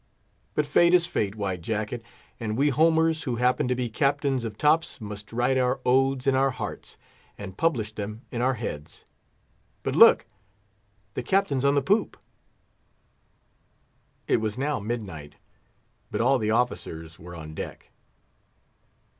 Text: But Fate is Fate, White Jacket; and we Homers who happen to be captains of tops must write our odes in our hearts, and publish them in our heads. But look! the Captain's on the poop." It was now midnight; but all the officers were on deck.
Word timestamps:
But 0.55 0.65
Fate 0.65 0.95
is 0.95 1.05
Fate, 1.05 1.35
White 1.35 1.61
Jacket; 1.61 2.01
and 2.39 2.57
we 2.57 2.69
Homers 2.69 3.21
who 3.25 3.35
happen 3.35 3.67
to 3.67 3.75
be 3.75 3.87
captains 3.87 4.43
of 4.43 4.57
tops 4.57 4.99
must 4.99 5.31
write 5.31 5.59
our 5.59 5.79
odes 5.85 6.25
in 6.25 6.33
our 6.33 6.49
hearts, 6.49 6.97
and 7.37 7.55
publish 7.55 7.91
them 7.91 8.23
in 8.31 8.41
our 8.41 8.55
heads. 8.55 9.05
But 9.83 9.95
look! 9.95 10.25
the 11.13 11.21
Captain's 11.21 11.63
on 11.63 11.75
the 11.75 11.83
poop." 11.83 12.17
It 14.27 14.37
was 14.37 14.57
now 14.57 14.79
midnight; 14.79 15.35
but 16.09 16.19
all 16.19 16.39
the 16.39 16.49
officers 16.49 17.19
were 17.19 17.35
on 17.35 17.53
deck. 17.53 17.91